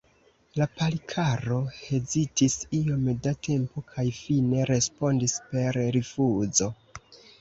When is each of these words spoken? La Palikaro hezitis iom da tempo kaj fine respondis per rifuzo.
La 0.59 0.67
Palikaro 0.77 1.57
hezitis 1.81 2.57
iom 2.77 3.05
da 3.27 3.35
tempo 3.49 3.83
kaj 3.91 4.07
fine 4.21 4.65
respondis 4.73 5.37
per 5.53 5.83
rifuzo. 5.99 6.75